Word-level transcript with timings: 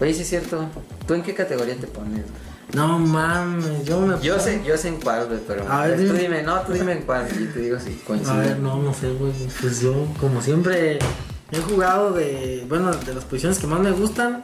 Oye, 0.00 0.14
sí 0.14 0.22
es 0.22 0.28
cierto. 0.28 0.66
¿Tú 1.06 1.14
en 1.14 1.22
qué 1.22 1.34
categoría 1.34 1.76
te 1.76 1.86
pones? 1.86 2.24
No 2.74 2.98
mames, 2.98 3.84
yo 3.84 4.00
me. 4.00 4.20
Yo 4.22 4.38
sé, 4.38 4.62
yo 4.64 4.76
sé 4.76 4.88
en 4.88 5.00
cuál, 5.00 5.26
güey, 5.26 5.40
pero. 5.46 5.70
A 5.70 5.86
ver, 5.86 5.96
tú 5.96 6.02
dime. 6.04 6.18
dime, 6.20 6.42
no, 6.42 6.60
tú 6.60 6.72
dime 6.72 6.92
en 6.92 7.02
cuál. 7.02 7.26
Y 7.38 7.46
te 7.46 7.60
digo 7.60 7.78
si 7.80 8.00
A 8.02 8.06
coincide. 8.06 8.36
ver, 8.38 8.58
no, 8.60 8.76
no 8.80 8.94
sé, 8.94 9.10
güey. 9.12 9.32
Pues 9.60 9.80
yo, 9.80 10.06
como 10.20 10.40
siempre, 10.40 10.98
he 11.50 11.58
jugado 11.60 12.12
de. 12.12 12.64
Bueno, 12.68 12.92
de 12.92 13.14
las 13.14 13.24
posiciones 13.24 13.58
que 13.58 13.66
más 13.66 13.80
me 13.80 13.90
gustan 13.90 14.42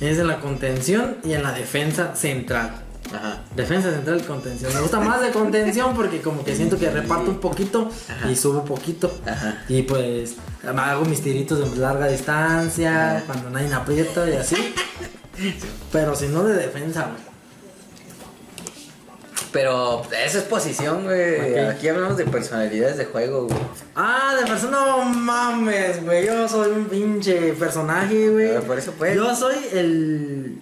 es 0.00 0.18
en 0.18 0.28
la 0.28 0.40
contención 0.40 1.16
y 1.24 1.32
en 1.32 1.42
la 1.42 1.52
defensa 1.52 2.14
central. 2.14 2.81
Ajá. 3.14 3.42
Defensa 3.54 3.90
central 3.90 4.20
y 4.20 4.22
contención. 4.24 4.72
Me 4.74 4.80
gusta 4.80 5.00
más 5.00 5.20
de 5.20 5.30
contención 5.30 5.94
porque 5.94 6.20
como 6.20 6.44
que 6.44 6.54
siento 6.56 6.78
que 6.78 6.90
reparto 6.90 7.30
un 7.30 7.40
poquito 7.40 7.90
Ajá. 8.08 8.30
y 8.30 8.36
subo 8.36 8.64
poquito. 8.64 9.12
Ajá. 9.26 9.64
Y 9.68 9.82
pues 9.82 10.36
hago 10.66 11.04
mis 11.04 11.22
tiritos 11.22 11.58
de 11.70 11.80
larga 11.80 12.08
distancia, 12.08 13.22
cuando 13.26 13.50
nadie 13.50 13.68
me 13.68 13.74
aprieta 13.74 14.28
y 14.28 14.34
así. 14.34 14.74
Pero 15.90 16.14
si 16.14 16.28
no 16.28 16.44
de 16.44 16.54
defensa, 16.54 17.08
güey. 17.10 17.32
Pero 19.52 20.02
esa 20.24 20.38
es 20.38 20.44
posición, 20.44 21.04
güey. 21.04 21.52
Ok. 21.52 21.70
Aquí 21.72 21.88
hablamos 21.88 22.16
de 22.16 22.24
personalidades 22.24 22.96
de 22.96 23.04
juego, 23.04 23.46
güey. 23.46 23.58
Ah, 23.94 24.34
de 24.40 24.46
persona, 24.46 24.78
no 24.86 25.04
mames, 25.04 26.02
güey. 26.02 26.26
Yo 26.26 26.48
soy 26.48 26.70
un 26.70 26.86
pinche 26.86 27.52
personaje, 27.52 28.30
güey. 28.30 28.56
Ah, 28.56 28.60
por 28.60 28.78
eso, 28.78 28.92
pues. 28.96 29.14
Yo 29.14 29.34
soy 29.36 29.56
el. 29.72 30.58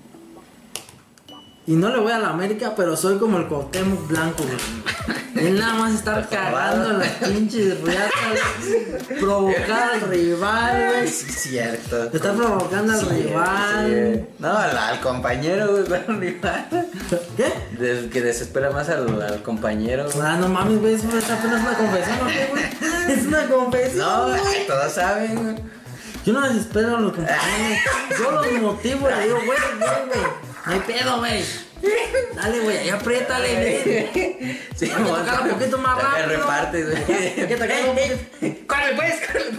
Y 1.71 1.77
no 1.77 1.89
le 1.89 2.01
voy 2.01 2.11
a 2.11 2.19
la 2.19 2.31
América, 2.31 2.73
pero 2.77 2.97
soy 2.97 3.17
como 3.17 3.39
el 3.39 3.47
Cuauhtémoc 3.47 4.09
Blanco, 4.09 4.43
güey. 4.43 5.47
Él 5.47 5.57
nada 5.61 5.75
más 5.75 5.95
estar 5.95 6.29
cagando 6.29 6.91
en 6.91 6.99
las 6.99 7.09
pinches 7.29 7.81
riatas, 7.81 8.11
provocar 9.21 9.91
al 9.95 10.01
rival, 10.01 10.87
güey. 10.89 11.07
Sí, 11.09 11.27
es 11.29 11.35
cierto. 11.37 12.11
Está 12.13 12.33
provocando 12.33 12.93
al 12.93 13.09
rival. 13.09 13.87
sí. 13.87 14.27
No, 14.41 14.49
al, 14.59 14.77
al 14.77 15.01
compañero, 15.01 15.69
güey, 15.71 15.85
pero 15.89 16.03
al 16.09 16.21
rival. 16.21 16.67
¿Qué? 17.37 17.53
Del 17.79 18.11
que 18.11 18.21
desespera 18.21 18.73
más 18.73 18.89
al, 18.89 19.23
al 19.23 19.41
compañero. 19.45 20.07
güey. 20.13 20.27
Ah, 20.27 20.39
no 20.41 20.49
mames, 20.49 20.81
güey, 20.81 20.95
eso 20.95 21.07
es 21.17 21.31
apenas 21.31 21.61
una 21.61 21.75
confesión, 21.75 22.19
¿o 22.21 22.27
qué, 22.27 22.49
güey? 22.51 22.65
Es 23.17 23.27
una 23.27 23.47
confesión. 23.47 23.99
No, 24.09 24.29
güey. 24.29 24.67
todos 24.67 24.93
saben, 24.93 25.37
güey. 25.37 25.80
Yo 26.25 26.33
no 26.33 26.41
desespero 26.49 26.97
a 26.97 27.01
los 27.01 27.13
compañeros. 27.13 27.79
Yo 28.19 28.31
los 28.31 28.53
motivo 28.63 29.09
y 29.09 29.15
le 29.15 29.23
digo, 29.25 29.37
güey, 29.47 29.59
güey, 29.79 30.07
güey. 30.07 30.21
No 30.67 30.73
hay 30.73 30.81
pedo, 30.81 31.19
güey. 31.19 31.45
Dale, 32.35 32.61
güey, 32.61 32.77
ahí 32.77 32.91
apriétale, 32.91 34.11
bien. 34.13 34.61
Sí, 34.77 34.85
Hay 34.91 35.03
que 35.03 35.09
tocarla 35.11 35.41
un 35.43 35.51
poquito 35.59 35.79
más 35.79 35.97
te 35.99 36.03
rápido. 36.05 36.29
repartes, 36.39 36.87
güey. 36.91 37.17
Hay 37.41 37.47
que 37.49 37.57
un 37.89 37.97
poquito. 37.97 38.67
¡Córrele, 38.67 38.97
pues! 38.97 39.15
córrele. 39.27 39.51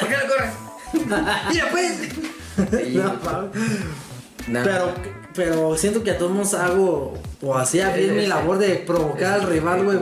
¿Por 0.00 0.08
qué 0.08 0.16
no 0.16 0.26
corres? 0.28 1.50
¡Mira, 1.50 1.68
pues! 1.70 1.92
Sí, 2.82 2.94
No, 2.94 3.12
no. 4.48 4.62
Pero, 4.64 4.94
pero 5.34 5.76
siento 5.76 6.02
que 6.02 6.12
a 6.12 6.18
todos 6.18 6.32
modos 6.32 6.54
hago 6.54 7.18
o 7.42 7.54
hacía 7.56 7.90
bien 7.90 8.16
mi 8.16 8.26
labor 8.26 8.58
de 8.58 8.76
provocar 8.76 9.34
al 9.34 9.42
rival, 9.42 9.84
güey. 9.84 9.98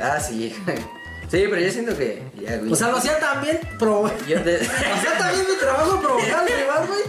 Ah, 0.00 0.18
sí. 0.20 0.54
Sí, 1.30 1.44
pero 1.50 1.60
yo 1.60 1.70
siento 1.70 1.94
que. 1.96 2.22
Ya, 2.42 2.56
güey. 2.56 2.72
O 2.72 2.76
sea, 2.76 2.88
lo 2.88 2.96
hacía 2.96 3.18
también, 3.18 3.60
provo- 3.78 4.10
yo 4.26 4.42
te. 4.42 4.56
hacía 4.60 5.18
también 5.18 5.44
mi 5.48 5.56
trabajo 5.60 6.00
provocar 6.00 6.34
al 6.40 6.48
rival, 6.48 6.88
güey. 6.88 7.02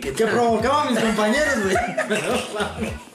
¿Qué 0.00 0.12
Que 0.12 0.26
provocaba 0.26 0.82
a 0.84 0.90
mis 0.90 0.98
compañeros, 0.98 1.62
güey. 1.64 1.76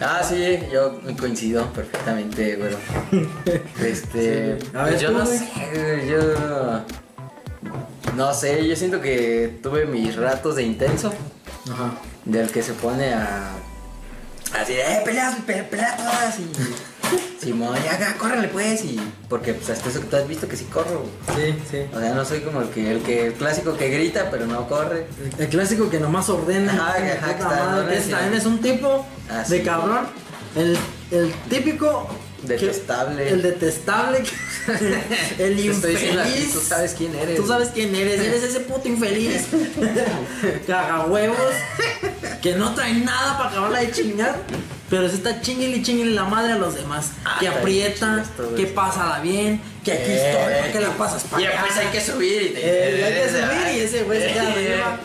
ah, 0.00 0.22
sí, 0.28 0.58
yo 0.72 1.00
coincido 1.18 1.66
perfectamente, 1.72 2.56
güey. 2.56 2.74
Este. 3.80 4.58
Sí. 4.60 4.68
A 4.74 4.82
ver, 4.84 4.92
pues 4.92 5.00
yo 5.00 5.10
no 5.10 5.26
sé, 5.26 5.48
güey, 5.74 6.08
yo. 6.08 6.20
No 8.16 8.34
sé, 8.34 8.66
yo 8.66 8.74
siento 8.76 9.00
que 9.00 9.58
tuve 9.62 9.86
mis 9.86 10.16
ratos 10.16 10.56
de 10.56 10.62
intenso. 10.62 11.12
Ajá. 11.70 11.92
Del 12.24 12.50
que 12.50 12.62
se 12.62 12.72
pone 12.74 13.12
a. 13.14 13.52
Así 14.60 14.72
eh, 14.74 15.02
peleas, 15.04 15.36
pe- 15.46 15.62
pelea 15.64 15.96
todas 15.96 16.38
y. 16.38 16.50
Simón, 17.42 17.76
ya, 17.84 17.98
ya, 17.98 18.14
córrele 18.16 18.48
pues. 18.48 18.84
Y. 18.84 19.00
Porque, 19.28 19.54
pues, 19.54 19.70
hasta 19.70 19.88
eso 19.88 20.00
que 20.00 20.06
tú 20.06 20.16
has 20.16 20.28
visto 20.28 20.48
que 20.48 20.56
sí 20.56 20.64
corro. 20.64 21.04
Sí, 21.36 21.54
sí. 21.70 21.78
O 21.94 22.00
sea, 22.00 22.14
no 22.14 22.24
soy 22.24 22.40
como 22.40 22.60
el 22.62 22.68
que, 22.70 22.90
el 22.90 23.02
que, 23.02 23.26
el 23.28 23.32
clásico 23.34 23.76
que 23.76 23.88
grita, 23.88 24.28
pero 24.30 24.46
no 24.46 24.68
corre. 24.68 25.06
El 25.38 25.48
clásico 25.48 25.88
que 25.90 26.00
nomás 26.00 26.28
ordena. 26.28 26.72
Ajá, 26.72 26.88
ajá, 26.96 26.96
que 27.36 27.42
está 27.42 27.94
ese- 27.94 28.10
también 28.10 28.34
es 28.34 28.46
un 28.46 28.60
tipo 28.60 29.06
de 29.48 29.62
cabrón. 29.62 30.06
El, 30.56 30.76
el 31.10 31.32
típico. 31.48 32.08
que- 32.40 32.46
Detestable. 32.48 33.28
el 33.30 33.42
detestable. 33.42 34.22
que- 34.22 35.02
el 35.44 35.58
infeliz. 35.58 36.52
tú 36.52 36.60
sabes 36.60 36.94
quién 36.96 37.14
eres. 37.14 37.36
Tú 37.36 37.46
sabes 37.46 37.68
quién 37.70 37.94
eres, 37.94 38.20
eres 38.20 38.42
ese 38.44 38.60
puto 38.60 38.88
infeliz. 38.88 39.46
Cagahuevos. 40.66 41.36
Que 42.42 42.54
no 42.54 42.74
trae 42.74 42.94
nada 42.94 43.36
para 43.38 43.50
acabarla 43.50 43.80
de 43.80 43.90
chingar. 43.92 44.36
Pero 44.90 45.06
se 45.08 45.16
está 45.16 45.40
chingale 45.42 45.76
y 45.76 46.04
la 46.14 46.24
madre 46.24 46.52
a 46.52 46.56
los 46.56 46.74
demás. 46.74 47.10
Ah, 47.24 47.36
que 47.40 47.48
aprieta, 47.48 48.24
que 48.56 48.66
pásala 48.66 49.20
bien, 49.20 49.60
que 49.84 49.92
aquí 49.92 50.10
Eh, 50.12 50.30
estoy, 50.30 50.54
¿para 50.60 50.72
qué 50.72 50.80
la 50.80 50.96
pasas 50.96 51.24
para 51.24 51.42
Y 51.42 51.46
allá? 51.46 51.62
después 51.62 51.78
hay 51.78 51.92
que 51.92 52.00
subir 52.00 52.42
y 52.42 52.48
te 52.54 52.60
Eh, 52.62 53.04
hay 53.04 53.12
que 53.14 53.28
subir 53.28 53.76
y 53.76 53.80
ese 53.80 54.02
güey 54.04 54.20
se 54.20 54.32
queda 54.32 54.52
arriba. 54.52 55.00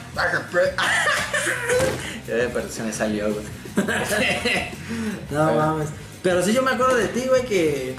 Eh, 2.28 2.50
Pero 2.54 2.70
se 2.72 2.84
me 2.84 2.94
salió, 2.94 3.26
güey. 3.34 3.46
No 5.32 5.50
Eh. 5.50 5.56
mames. 5.56 5.90
Pero 6.22 6.44
sí 6.44 6.54
yo 6.54 6.62
me 6.64 6.72
acuerdo 6.72 6.96
de 6.96 7.08
ti, 7.10 7.24
güey, 7.28 7.44
que. 7.46 7.96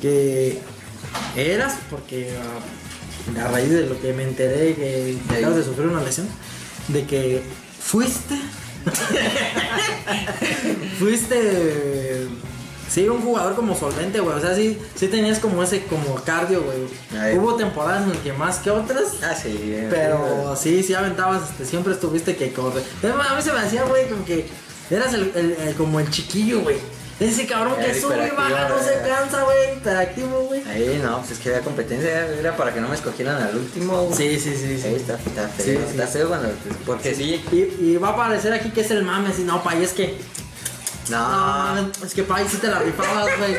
que 0.00 0.60
eras, 1.36 1.74
porque 1.90 2.34
ah, 3.38 3.44
a 3.46 3.48
raíz 3.52 3.70
de 3.70 3.86
lo 3.86 4.00
que 4.00 4.12
me 4.12 4.24
enteré 4.24 4.74
que 4.74 5.16
acabas 5.30 5.56
de 5.56 5.64
sufrir 5.64 5.86
una 5.86 6.02
lesión, 6.02 6.26
de 6.88 7.04
que 7.06 7.42
fuiste. 7.80 8.34
fuiste. 10.98 12.26
Sí, 12.88 13.08
un 13.08 13.22
jugador 13.22 13.54
como 13.54 13.74
solvente, 13.74 14.20
güey. 14.20 14.36
O 14.36 14.40
sea, 14.40 14.54
sí, 14.54 14.78
sí 14.94 15.08
tenías 15.08 15.38
como 15.38 15.62
ese 15.62 15.84
como 15.86 16.14
cardio, 16.16 16.62
güey. 16.62 17.38
Hubo 17.38 17.54
temporadas 17.56 18.02
en 18.02 18.10
las 18.10 18.18
que 18.18 18.32
más 18.34 18.58
que 18.58 18.70
otras. 18.70 19.14
Ah, 19.22 19.34
sí. 19.34 19.56
eh, 19.62 19.86
Pero 19.90 20.54
sí, 20.56 20.82
sí 20.82 20.92
aventabas, 20.92 21.50
este, 21.50 21.64
siempre 21.64 21.94
estuviste 21.94 22.36
que. 22.36 22.52
Además, 23.02 23.28
A 23.30 23.36
mí 23.36 23.42
se 23.42 23.52
me 23.52 23.60
hacía, 23.60 23.84
güey, 23.84 24.08
como 24.10 24.24
que 24.26 24.46
eras 24.90 25.14
el, 25.14 25.32
el- 25.34 25.56
el- 25.68 25.74
como 25.74 26.00
el 26.00 26.10
chiquillo, 26.10 26.60
güey. 26.60 26.76
Ese 27.20 27.46
cabrón 27.46 27.76
que 27.76 27.94
sube 28.00 28.26
y 28.26 28.30
baja, 28.36 28.68
no 28.68 28.78
se 28.82 28.94
cansa, 29.08 29.42
güey, 29.44 29.76
hiperactivo, 29.76 30.40
güey. 30.48 30.62
Ahí 30.68 31.00
no, 31.02 31.18
pues 31.20 31.32
es 31.32 31.38
que 31.38 31.50
había 31.50 31.60
competencia, 31.60 32.26
era 32.26 32.56
para 32.56 32.74
que 32.74 32.80
no 32.80 32.88
me 32.88 32.96
escogieran 32.96 33.40
al 33.40 33.56
último. 33.56 34.02
güey. 34.06 34.16
Sí, 34.16 34.40
sí, 34.40 34.56
sí, 34.56 34.64
Ahí 34.64 34.80
sí. 34.80 34.88
está, 34.96 35.14
está 35.14 35.48
feo. 35.48 35.64
Sí. 35.64 35.84
Está 35.90 36.06
feo 36.08 36.28
cuando. 36.28 36.48
pues, 36.48 36.76
Porque 36.84 37.14
sí. 37.14 37.40
Y, 37.52 37.84
y 37.84 37.96
va 37.96 38.08
a 38.08 38.12
aparecer 38.12 38.52
aquí 38.52 38.70
que 38.70 38.80
es 38.80 38.90
el 38.90 39.04
mame, 39.04 39.28
así, 39.28 39.44
no, 39.44 39.62
pay, 39.62 39.82
es 39.84 39.92
que. 39.92 40.16
No, 41.10 41.74
No. 41.82 41.90
es 42.04 42.14
que 42.14 42.22
pay, 42.24 42.44
sí 42.48 42.56
te 42.56 42.66
la 42.68 42.80
rifabas, 42.80 43.28
güey. 43.38 43.56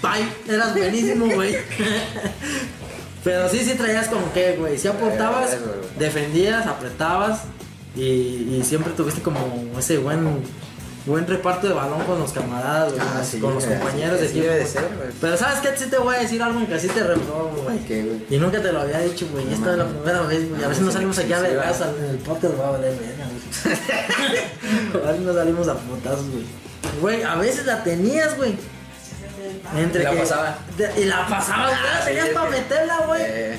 Pay, 0.00 0.32
eras 0.48 0.74
buenísimo, 0.74 1.26
güey. 1.34 1.56
Pero 3.24 3.48
sí, 3.48 3.64
sí 3.64 3.74
traías 3.74 4.06
como 4.08 4.32
que, 4.32 4.52
güey, 4.56 4.78
si 4.78 4.86
aportabas, 4.86 5.54
Eh, 5.54 5.58
defendías, 5.98 6.66
apretabas 6.66 7.40
y, 7.96 8.00
y 8.02 8.62
siempre 8.64 8.92
tuviste 8.92 9.20
como 9.22 9.64
ese 9.76 9.98
buen 9.98 10.42
buen 11.06 11.26
reparto 11.26 11.68
de 11.68 11.72
balón 11.74 12.02
con 12.04 12.18
los 12.18 12.32
camaradas, 12.32 12.92
güey, 12.92 13.00
Ah, 13.00 13.06
con 13.10 13.18
los- 13.18 13.26
sí, 13.28 13.38
con 13.40 13.54
los 13.54 13.64
güey, 13.64 13.78
compañeros 13.78 14.14
así- 14.16 14.22
de 14.22 14.28
equipo. 14.30 14.44
debe 14.46 14.58
de 14.58 14.66
ser, 14.66 14.82
güey. 14.96 15.08
Pero 15.20 15.36
¿sabes 15.36 15.60
qué? 15.60 15.76
Sí 15.76 15.88
te 15.90 15.98
voy 15.98 16.16
a 16.16 16.18
decir 16.18 16.42
algo 16.42 16.58
en 16.60 16.66
que 16.66 16.74
así 16.74 16.88
te 16.88 17.02
reprobo, 17.02 17.62
güey. 17.64 17.78
¿Qué, 17.84 18.02
güey? 18.02 18.26
Y 18.28 18.38
nunca 18.38 18.60
te 18.60 18.72
lo 18.72 18.80
había 18.80 18.98
dicho, 18.98 19.26
güey. 19.30 19.44
No 19.44 19.52
esta 19.54 19.70
es 19.72 19.78
la 19.78 19.86
primera 19.86 20.20
vez, 20.22 20.48
güey. 20.50 20.64
A 20.64 20.74
si 20.74 20.80
no 20.82 20.90
salimos 20.90 21.18
aquí 21.18 21.32
a 21.32 21.40
ver 21.40 21.56
casa 21.58 21.90
en 21.98 22.04
el 22.10 22.16
podcast, 22.18 22.58
va 22.60 22.68
a 22.68 22.70
valer 22.72 22.94
verga, 22.98 23.24
güey. 23.24 23.76
A 25.04 25.06
ver 25.06 25.16
si 25.18 25.22
no 25.24 25.34
salimos 25.34 25.68
a 25.68 25.74
putazos, 25.74 26.30
güey. 26.30 26.44
Güey, 27.00 27.22
a 27.22 27.34
veces 27.36 27.66
la 27.66 27.82
tenías, 27.84 28.36
güey. 28.36 28.56
Entre 29.76 30.00
Y 30.02 30.04
la 30.04 30.10
que- 30.10 30.16
pasaba. 30.18 30.58
de- 30.76 31.00
y 31.00 31.04
la 31.04 31.26
pasabas, 31.28 31.70
güey. 31.70 31.90
Ah, 32.00 32.04
tenías 32.04 32.28
para 32.30 32.50
meterla, 32.50 32.98
güey. 33.06 33.22
Eh, 33.24 33.58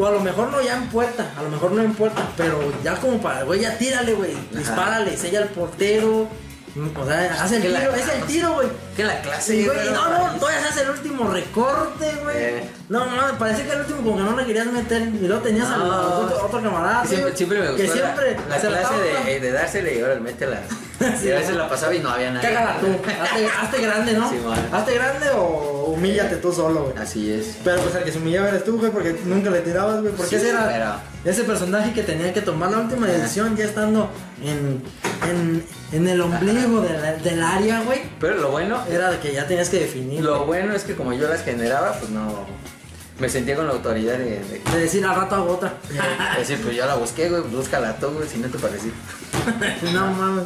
O 0.00 0.06
a 0.06 0.12
lo 0.12 0.20
mejor 0.20 0.48
no 0.52 0.62
ya 0.62 0.76
en 0.76 0.88
puerta, 0.90 1.32
a 1.36 1.42
lo 1.42 1.50
mejor 1.50 1.72
no 1.72 1.82
en 1.82 1.92
puerta, 1.92 2.22
pero 2.36 2.60
ya 2.84 2.94
como 3.00 3.20
para, 3.20 3.42
güey, 3.42 3.60
ya 3.62 3.76
tírale, 3.76 4.14
güey. 4.14 4.32
Dispárale, 4.52 5.16
sella 5.16 5.40
al 5.42 5.48
portero. 5.48 6.28
O 6.96 7.06
sea, 7.06 7.42
hace 7.42 7.56
el 7.56 7.72
la- 7.72 7.80
tiro, 7.80 7.94
es 7.94 8.08
el 8.08 8.22
tiro, 8.24 8.54
güey. 8.54 8.68
que 8.96 9.04
la 9.04 9.20
clase. 9.20 9.52
Sí, 9.52 9.66
güey, 9.66 9.90
no, 9.90 10.08
no, 10.08 10.38
todavía 10.38 10.60
se 10.62 10.68
hace 10.68 10.82
el 10.82 10.90
último 10.90 11.30
recorte, 11.30 12.12
güey. 12.22 12.36
Eh. 12.36 12.70
No, 12.88 13.06
no, 13.06 13.38
parecía 13.38 13.64
que 13.66 13.72
el 13.72 13.80
último 13.80 14.02
como 14.02 14.16
que 14.16 14.22
no 14.22 14.36
le 14.36 14.46
querías 14.46 14.66
meter. 14.66 15.02
Y 15.02 15.26
luego 15.26 15.42
tenías 15.42 15.68
No. 15.68 15.74
al 15.74 15.90
otro, 15.90 16.46
otro 16.46 16.62
camarada. 16.62 17.04
Siempre, 17.06 17.58
me 17.60 17.70
gustó 17.70 17.76
Que 17.76 17.86
la- 17.88 17.92
siempre 17.94 18.36
la, 18.48 18.56
la 18.56 18.60
clase 18.60 18.94
de, 19.26 19.40
de 19.40 19.52
dársele 19.52 19.98
y 19.98 20.00
ahora 20.02 20.14
métela. 20.20 20.60
Sí, 20.98 21.28
y 21.28 21.30
a 21.30 21.36
veces 21.36 21.54
la 21.56 21.68
pasaba 21.68 21.94
y 21.94 22.00
no 22.00 22.10
había 22.10 22.30
nada. 22.32 22.40
Cágala 22.46 22.80
tú. 22.80 22.86
Hazte, 23.22 23.46
hazte 23.46 23.80
grande, 23.80 24.12
¿no? 24.14 24.28
Sí, 24.30 24.36
hazte 24.72 24.94
grande 24.94 25.30
o 25.30 25.92
humíllate 25.94 26.36
tú 26.36 26.52
solo, 26.52 26.84
güey. 26.84 26.96
Así 26.98 27.32
es. 27.32 27.56
Pero 27.62 27.80
pues 27.82 27.94
el 27.94 28.02
que 28.04 28.12
se 28.12 28.18
humillaba 28.18 28.48
eres 28.48 28.64
tú, 28.64 28.78
güey, 28.78 28.90
porque 28.90 29.16
nunca 29.24 29.50
le 29.50 29.60
tirabas, 29.60 30.00
güey. 30.00 30.12
Porque 30.12 30.30
Sí, 30.30 30.36
ese 30.36 30.50
era 30.50 31.00
ese 31.24 31.44
personaje 31.44 31.92
que 31.92 32.02
tenía 32.02 32.32
que 32.32 32.40
tomar 32.40 32.70
la 32.70 32.78
última 32.78 33.06
decisión 33.06 33.56
ya 33.56 33.64
estando 33.66 34.10
en, 34.42 34.82
en, 35.28 35.64
en 35.92 36.08
el 36.08 36.20
ombligo 36.20 36.80
de 36.80 36.98
la- 36.98 37.12
del 37.14 37.42
área, 37.42 37.80
güey. 37.82 38.02
Pero 38.20 38.34
lo 38.36 38.50
bueno, 38.50 38.78
Era 38.90 39.10
de 39.10 39.18
que 39.18 39.32
ya 39.32 39.46
tenías 39.46 39.68
que 39.68 39.80
definir. 39.80 40.22
lo 40.24 40.46
bueno 40.46 40.74
es 40.74 40.82
que 40.84 40.94
como 40.96 41.12
yo 41.12 41.28
las 41.28 41.42
generaba, 41.44 41.92
pues 41.94 42.10
no. 42.10 42.46
Me 43.18 43.28
sentía 43.28 43.56
con 43.56 43.66
la 43.66 43.72
autoridad 43.72 44.16
de, 44.16 44.38
de- 44.44 44.62
De 44.72 44.78
decir 44.80 45.04
al 45.04 45.16
rato 45.16 45.34
hago 45.34 45.54
otra. 45.54 45.74
de 46.34 46.38
decir, 46.38 46.60
pues 46.62 46.76
yo 46.76 46.86
la 46.86 46.94
busqué, 46.94 47.28
güey, 47.28 47.42
búscala 47.42 47.96
tú, 47.96 48.10
güey, 48.10 48.28
si 48.28 48.38
no 48.38 48.46
te 48.48 48.58
pareció. 48.58 48.92
no 49.92 50.06
mames. 50.12 50.44